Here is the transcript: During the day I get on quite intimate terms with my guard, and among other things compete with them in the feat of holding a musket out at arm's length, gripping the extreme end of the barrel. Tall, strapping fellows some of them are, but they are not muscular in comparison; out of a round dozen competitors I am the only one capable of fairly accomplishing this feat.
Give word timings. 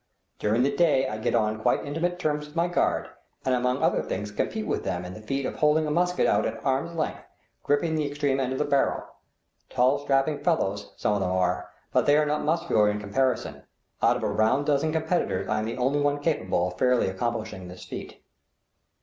During 0.39 0.63
the 0.63 0.75
day 0.75 1.07
I 1.07 1.19
get 1.19 1.35
on 1.35 1.61
quite 1.61 1.85
intimate 1.85 2.17
terms 2.17 2.47
with 2.47 2.55
my 2.55 2.67
guard, 2.67 3.07
and 3.45 3.53
among 3.53 3.83
other 3.83 4.01
things 4.01 4.31
compete 4.31 4.65
with 4.65 4.83
them 4.83 5.05
in 5.05 5.13
the 5.13 5.21
feat 5.21 5.45
of 5.45 5.53
holding 5.57 5.85
a 5.85 5.91
musket 5.91 6.25
out 6.25 6.43
at 6.47 6.65
arm's 6.65 6.95
length, 6.95 7.21
gripping 7.61 7.93
the 7.93 8.07
extreme 8.09 8.39
end 8.39 8.51
of 8.51 8.57
the 8.57 8.65
barrel. 8.65 9.03
Tall, 9.69 9.99
strapping 9.99 10.39
fellows 10.39 10.91
some 10.97 11.13
of 11.13 11.19
them 11.19 11.29
are, 11.29 11.69
but 11.93 12.07
they 12.07 12.17
are 12.17 12.25
not 12.25 12.43
muscular 12.43 12.89
in 12.89 12.99
comparison; 12.99 13.61
out 14.01 14.17
of 14.17 14.23
a 14.23 14.27
round 14.31 14.65
dozen 14.65 14.91
competitors 14.91 15.47
I 15.47 15.59
am 15.59 15.65
the 15.65 15.77
only 15.77 15.99
one 16.01 16.17
capable 16.19 16.69
of 16.69 16.79
fairly 16.79 17.07
accomplishing 17.07 17.67
this 17.67 17.85
feat. 17.85 18.23